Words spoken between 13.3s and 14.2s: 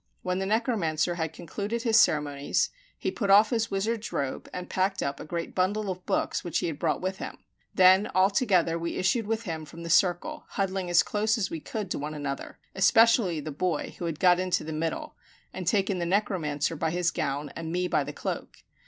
the boy, who had